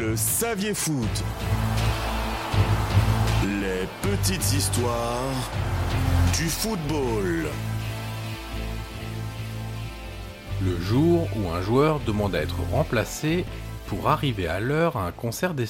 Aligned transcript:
Le 0.00 0.16
Saviez 0.16 0.72
Foot. 0.72 1.24
Les 3.60 3.86
petites 4.00 4.54
histoires 4.54 5.50
du 6.34 6.48
football. 6.48 7.48
Le 10.64 10.80
jour 10.80 11.28
où 11.36 11.50
un 11.50 11.60
joueur 11.60 12.00
demande 12.00 12.34
à 12.34 12.40
être 12.40 12.62
remplacé 12.72 13.44
pour 13.88 14.08
arriver 14.08 14.48
à 14.48 14.58
l'heure 14.58 14.96
à 14.96 15.04
un 15.04 15.12
concert 15.12 15.52
des. 15.52 15.66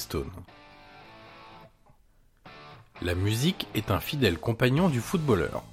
La 3.02 3.16
musique 3.16 3.66
est 3.74 3.90
un 3.90 3.98
fidèle 3.98 4.38
compagnon 4.38 4.88
du 4.88 5.00
footballeur. 5.00 5.64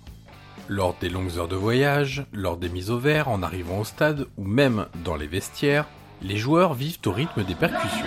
Lors 0.68 0.96
des 1.00 1.10
longues 1.10 1.38
heures 1.38 1.48
de 1.48 1.56
voyage, 1.56 2.26
lors 2.34 2.58
des 2.58 2.70
mises 2.70 2.90
au 2.90 2.98
vert 2.98 3.28
en 3.28 3.44
arrivant 3.44 3.82
au 3.82 3.86
stade 3.86 4.26
ou 4.36 4.46
même 4.46 4.88
dans 5.06 5.16
les 5.16 5.28
vestiaires, 5.28 5.86
les 6.24 6.38
joueurs 6.38 6.74
vivent 6.74 6.98
au 7.06 7.12
rythme 7.12 7.44
des 7.44 7.54
percussions. 7.54 8.06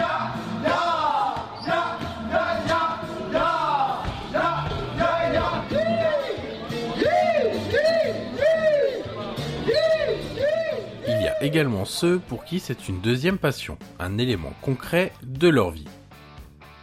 Également 11.41 11.84
ceux 11.84 12.19
pour 12.19 12.44
qui 12.44 12.60
c'est 12.60 12.88
une 12.88 13.00
deuxième 13.00 13.38
passion, 13.38 13.78
un 13.98 14.19
élément 14.19 14.52
concret 14.62 15.12
de 15.22 15.48
leur 15.48 15.70
vie. 15.70 15.88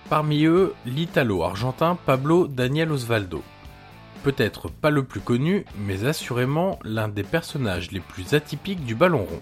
Parmi 0.09 0.45
eux, 0.45 0.73
l'italo-argentin 0.85 1.97
Pablo 2.05 2.47
Daniel 2.47 2.91
Osvaldo. 2.91 3.43
Peut-être 4.23 4.69
pas 4.69 4.89
le 4.89 5.03
plus 5.03 5.19
connu, 5.19 5.65
mais 5.77 6.05
assurément 6.05 6.79
l'un 6.83 7.07
des 7.07 7.23
personnages 7.23 7.91
les 7.91 7.99
plus 7.99 8.33
atypiques 8.33 8.85
du 8.85 8.95
ballon 8.95 9.25
rond. 9.25 9.41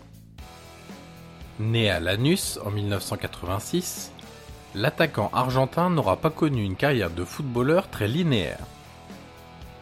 Né 1.60 1.90
à 1.90 2.00
Lanús 2.00 2.60
en 2.66 2.72
1986, 2.72 4.12
l'attaquant 4.76 5.30
argentin 5.34 5.90
n'aura 5.90 6.18
pas 6.18 6.30
connu 6.30 6.64
une 6.64 6.76
carrière 6.76 7.10
de 7.10 7.24
footballeur 7.24 7.90
très 7.90 8.08
linéaire. 8.08 8.60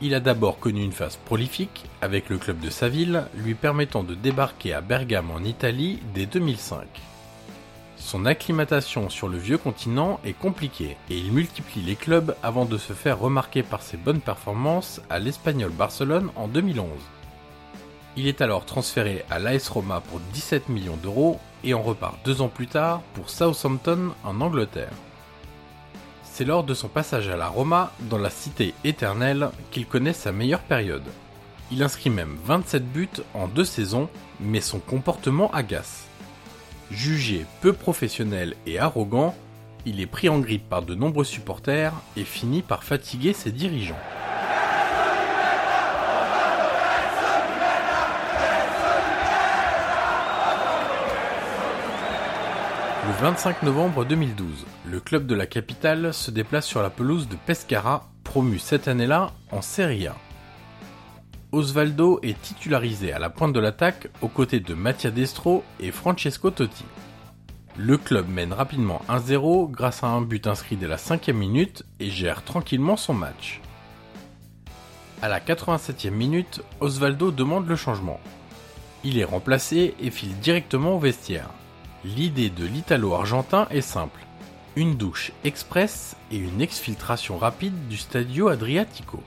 Il 0.05 0.13
a 0.15 0.19
d'abord 0.19 0.59
connu 0.59 0.83
une 0.83 0.91
phase 0.91 1.15
prolifique 1.15 1.85
avec 2.01 2.27
le 2.27 2.37
club 2.37 2.59
de 2.59 2.69
sa 2.69 2.89
ville, 2.89 3.23
lui 3.37 3.55
permettant 3.55 4.03
de 4.03 4.15
débarquer 4.15 4.73
à 4.73 4.81
Bergame 4.81 5.31
en 5.31 5.39
Italie 5.39 5.99
dès 6.13 6.25
2005. 6.25 6.85
Son 7.95 8.25
acclimatation 8.25 9.09
sur 9.09 9.29
le 9.29 9.37
vieux 9.37 9.57
continent 9.57 10.19
est 10.25 10.37
compliquée 10.37 10.97
et 11.09 11.17
il 11.17 11.31
multiplie 11.31 11.81
les 11.81 11.95
clubs 11.95 12.35
avant 12.43 12.65
de 12.65 12.77
se 12.77 12.91
faire 12.91 13.17
remarquer 13.17 13.63
par 13.63 13.81
ses 13.81 13.95
bonnes 13.95 14.19
performances 14.19 14.99
à 15.09 15.19
l'Espagnol 15.19 15.71
Barcelone 15.71 16.31
en 16.35 16.49
2011. 16.49 16.89
Il 18.17 18.27
est 18.27 18.41
alors 18.41 18.65
transféré 18.65 19.23
à 19.29 19.39
l'AS 19.39 19.69
Roma 19.69 20.01
pour 20.01 20.19
17 20.33 20.67
millions 20.67 20.97
d'euros 20.97 21.39
et 21.63 21.73
en 21.73 21.81
repart 21.81 22.17
deux 22.25 22.41
ans 22.41 22.49
plus 22.49 22.67
tard 22.67 23.01
pour 23.13 23.29
Southampton 23.29 24.09
en 24.25 24.41
Angleterre. 24.41 24.91
C'est 26.35 26.45
lors 26.45 26.63
de 26.63 26.73
son 26.73 26.87
passage 26.87 27.29
à 27.29 27.37
la 27.37 27.47
Roma, 27.47 27.91
dans 28.09 28.17
la 28.17 28.31
cité 28.31 28.73
éternelle, 28.83 29.49
qu'il 29.69 29.85
connaît 29.85 30.13
sa 30.13 30.31
meilleure 30.31 30.63
période. 30.63 31.03
Il 31.71 31.83
inscrit 31.83 32.09
même 32.09 32.35
27 32.43 32.91
buts 32.91 33.07
en 33.35 33.47
deux 33.47 33.63
saisons, 33.63 34.09
mais 34.39 34.59
son 34.59 34.79
comportement 34.79 35.51
agace. 35.51 36.07
Jugé 36.89 37.45
peu 37.61 37.71
professionnel 37.71 38.55
et 38.65 38.79
arrogant, 38.79 39.35
il 39.85 40.01
est 40.01 40.07
pris 40.07 40.27
en 40.27 40.39
grippe 40.39 40.67
par 40.67 40.81
de 40.81 40.95
nombreux 40.95 41.23
supporters 41.23 41.93
et 42.17 42.23
finit 42.23 42.63
par 42.63 42.83
fatiguer 42.83 43.33
ses 43.33 43.51
dirigeants. 43.51 43.93
Le 53.05 53.11
25 53.21 53.63
novembre 53.63 54.05
2012, 54.05 54.65
le 54.85 54.99
club 55.01 55.27
de 55.27 55.35
la 55.35 55.45
capitale 55.45 56.13
se 56.13 56.31
déplace 56.31 56.65
sur 56.65 56.81
la 56.81 56.89
pelouse 56.89 57.27
de 57.27 57.35
Pescara, 57.35 58.09
promu 58.23 58.57
cette 58.59 58.87
année-là 58.87 59.31
en 59.51 59.61
Serie 59.61 60.07
A. 60.07 60.15
Osvaldo 61.51 62.21
est 62.23 62.41
titularisé 62.41 63.11
à 63.11 63.19
la 63.19 63.29
pointe 63.29 63.51
de 63.51 63.59
l'attaque 63.59 64.07
aux 64.21 64.29
côtés 64.29 64.61
de 64.61 64.73
Mattia 64.73 65.11
Destro 65.11 65.65
et 65.81 65.91
Francesco 65.91 66.49
Totti. 66.49 66.85
Le 67.75 67.97
club 67.97 68.29
mène 68.29 68.53
rapidement 68.53 69.01
1-0 69.09 69.69
grâce 69.69 70.01
à 70.05 70.07
un 70.07 70.21
but 70.21 70.47
inscrit 70.47 70.77
dès 70.77 70.87
la 70.87 70.97
5 70.97 71.27
minute 71.27 71.83
et 71.99 72.09
gère 72.09 72.41
tranquillement 72.41 72.95
son 72.95 73.13
match. 73.13 73.59
À 75.21 75.27
la 75.27 75.41
87e 75.41 76.09
minute, 76.11 76.61
Osvaldo 76.79 77.31
demande 77.31 77.67
le 77.67 77.75
changement. 77.75 78.21
Il 79.03 79.19
est 79.19 79.25
remplacé 79.25 79.93
et 79.99 80.09
file 80.09 80.39
directement 80.39 80.95
au 80.95 80.99
vestiaire. 80.99 81.49
L'idée 82.05 82.49
de 82.49 82.65
l'Italo-Argentin 82.65 83.65
est 83.69 83.79
simple. 83.79 84.19
Une 84.75 84.97
douche 84.97 85.31
express 85.45 86.17
et 86.31 86.35
une 86.35 86.59
exfiltration 86.59 87.37
rapide 87.37 87.87
du 87.87 87.95
Stadio 87.95 88.49
Adriatico. 88.49 89.23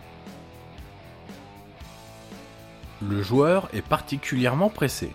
Le 3.00 3.22
joueur 3.22 3.70
est 3.72 3.80
particulièrement 3.80 4.68
pressé. 4.68 5.10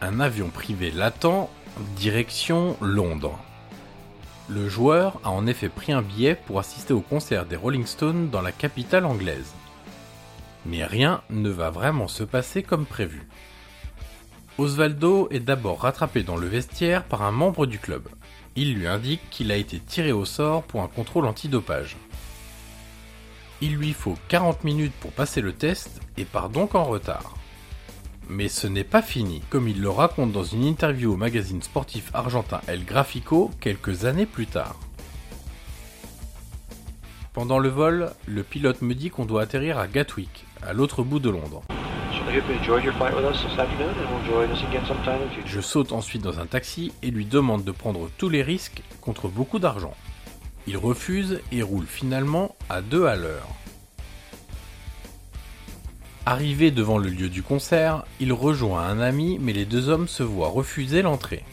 Un 0.00 0.18
avion 0.18 0.48
privé 0.48 0.90
l'attend, 0.90 1.50
direction 1.94 2.76
Londres. 2.80 3.38
Le 4.48 4.68
joueur 4.68 5.20
a 5.22 5.30
en 5.30 5.46
effet 5.46 5.68
pris 5.68 5.92
un 5.92 6.02
billet 6.02 6.34
pour 6.34 6.58
assister 6.58 6.94
au 6.94 7.00
concert 7.00 7.46
des 7.46 7.54
Rolling 7.56 7.86
Stones 7.86 8.28
dans 8.28 8.42
la 8.42 8.50
capitale 8.50 9.04
anglaise. 9.04 9.54
Mais 10.66 10.84
rien 10.84 11.22
ne 11.30 11.50
va 11.50 11.70
vraiment 11.70 12.08
se 12.08 12.24
passer 12.24 12.64
comme 12.64 12.86
prévu. 12.86 13.28
Osvaldo 14.58 15.28
est 15.30 15.38
d'abord 15.38 15.82
rattrapé 15.82 16.24
dans 16.24 16.36
le 16.36 16.48
vestiaire 16.48 17.04
par 17.04 17.22
un 17.22 17.30
membre 17.30 17.64
du 17.64 17.78
club. 17.78 18.08
Il 18.56 18.74
lui 18.74 18.88
indique 18.88 19.20
qu'il 19.30 19.52
a 19.52 19.56
été 19.56 19.78
tiré 19.78 20.10
au 20.10 20.24
sort 20.24 20.64
pour 20.64 20.82
un 20.82 20.88
contrôle 20.88 21.26
antidopage. 21.26 21.96
Il 23.60 23.76
lui 23.76 23.92
faut 23.92 24.16
40 24.26 24.64
minutes 24.64 24.94
pour 24.98 25.12
passer 25.12 25.40
le 25.40 25.52
test 25.52 26.00
et 26.16 26.24
part 26.24 26.48
donc 26.48 26.74
en 26.74 26.82
retard. 26.82 27.36
Mais 28.28 28.48
ce 28.48 28.66
n'est 28.66 28.82
pas 28.82 29.00
fini, 29.00 29.42
comme 29.48 29.68
il 29.68 29.80
le 29.80 29.90
raconte 29.90 30.32
dans 30.32 30.42
une 30.42 30.64
interview 30.64 31.12
au 31.12 31.16
magazine 31.16 31.62
sportif 31.62 32.10
argentin 32.12 32.60
El 32.66 32.84
Gráfico 32.84 33.52
quelques 33.60 34.06
années 34.06 34.26
plus 34.26 34.46
tard. 34.46 34.74
Pendant 37.32 37.60
le 37.60 37.68
vol, 37.68 38.10
le 38.26 38.42
pilote 38.42 38.82
me 38.82 38.96
dit 38.96 39.10
qu'on 39.10 39.24
doit 39.24 39.42
atterrir 39.42 39.78
à 39.78 39.86
Gatwick, 39.86 40.46
à 40.62 40.72
l'autre 40.72 41.04
bout 41.04 41.20
de 41.20 41.30
Londres. 41.30 41.62
Je 45.46 45.60
saute 45.60 45.92
ensuite 45.92 46.22
dans 46.22 46.40
un 46.40 46.46
taxi 46.46 46.92
et 47.02 47.10
lui 47.10 47.24
demande 47.24 47.64
de 47.64 47.72
prendre 47.72 48.10
tous 48.18 48.28
les 48.28 48.42
risques 48.42 48.82
contre 49.00 49.28
beaucoup 49.28 49.58
d'argent. 49.58 49.94
Il 50.66 50.76
refuse 50.76 51.40
et 51.52 51.62
roule 51.62 51.86
finalement 51.86 52.54
à 52.68 52.82
deux 52.82 53.06
à 53.06 53.16
l'heure. 53.16 53.48
Arrivé 56.26 56.70
devant 56.70 56.98
le 56.98 57.08
lieu 57.08 57.30
du 57.30 57.42
concert, 57.42 58.04
il 58.20 58.34
rejoint 58.34 58.82
un 58.82 59.00
ami 59.00 59.38
mais 59.40 59.54
les 59.54 59.64
deux 59.64 59.88
hommes 59.88 60.08
se 60.08 60.22
voient 60.22 60.50
refuser 60.50 61.00
l'entrée. 61.00 61.44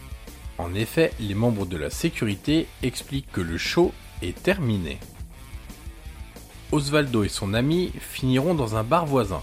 En 0.57 0.73
effet, 0.73 1.13
les 1.19 1.33
membres 1.33 1.65
de 1.65 1.77
la 1.77 1.89
sécurité 1.89 2.67
expliquent 2.83 3.31
que 3.31 3.41
le 3.41 3.57
show 3.57 3.93
est 4.21 4.41
terminé. 4.41 4.99
Osvaldo 6.71 7.23
et 7.23 7.29
son 7.29 7.53
ami 7.53 7.93
finiront 7.99 8.55
dans 8.55 8.75
un 8.75 8.83
bar 8.83 9.05
voisin. 9.05 9.41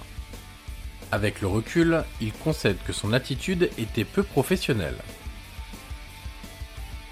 Avec 1.13 1.43
le 1.43 1.47
recul, 1.47 2.05
il 2.23 2.33
concède 2.33 2.79
que 2.87 2.95
son 2.95 3.13
attitude 3.13 3.69
était 3.77 4.07
peu 4.07 4.23
professionnelle. 4.23 4.97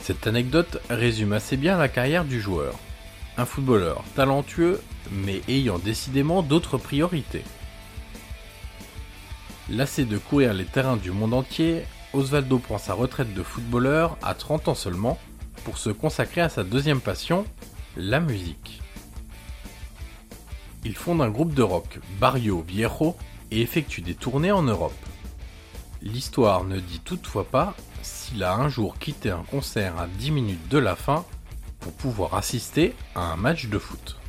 Cette 0.01 0.27
anecdote 0.27 0.81
résume 0.89 1.35
assez 1.35 1.59
bien 1.59 1.77
la 1.77 1.89
carrière 1.89 2.25
du 2.25 2.41
joueur. 2.41 2.75
Un 3.37 3.45
footballeur 3.45 4.03
talentueux, 4.17 4.81
mais 5.13 5.43
ayant 5.49 5.79
décidément 5.79 6.43
d'autres 6.43 6.79
priorités. 6.79 7.45
Lassé 9.69 10.07
de 10.07 10.17
courir 10.17 10.55
les 10.55 10.65
terrains 10.65 10.97
du 10.97 11.11
monde 11.11 11.35
entier, 11.35 11.85
Osvaldo 12.15 12.59
prend 12.59 12.79
sa 12.79 12.95
retraite 12.95 13.35
de 13.35 13.43
footballeur 13.43 14.17
à 14.23 14.33
30 14.33 14.69
ans 14.69 14.75
seulement 14.75 15.19
pour 15.65 15.77
se 15.77 15.91
consacrer 15.91 16.41
à 16.41 16.49
sa 16.49 16.65
deuxième 16.65 17.03
passion, 17.03 17.45
La 17.99 18.19
musique. 18.19 18.81
Il 20.87 20.97
fonde 20.97 21.21
un 21.21 21.29
groupe 21.29 21.53
de 21.53 21.63
rock, 21.63 21.99
Barrio 22.19 22.65
Viejo, 22.67 23.15
et 23.51 23.63
effectue 23.63 24.03
des 24.03 24.15
tournées 24.15 24.53
en 24.53 24.63
Europe. 24.63 24.95
L'histoire 26.03 26.65
ne 26.65 26.79
dit 26.79 27.01
toutefois 27.01 27.45
pas 27.45 27.75
s'il 28.03 28.43
a 28.43 28.55
un 28.55 28.69
jour 28.69 28.99
quitté 28.99 29.31
un 29.31 29.43
concert 29.43 29.99
à 29.99 30.07
10 30.07 30.31
minutes 30.31 30.69
de 30.69 30.79
la 30.79 30.97
fin 30.97 31.25
pour 31.81 31.93
pouvoir 31.93 32.35
assister 32.35 32.95
à 33.15 33.21
un 33.33 33.37
match 33.37 33.67
de 33.67 33.79
foot. 33.79 34.20